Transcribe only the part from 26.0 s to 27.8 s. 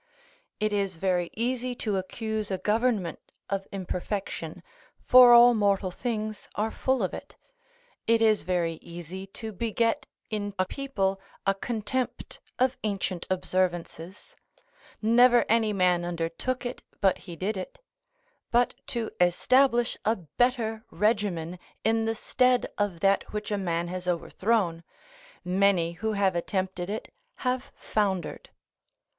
have attempted it have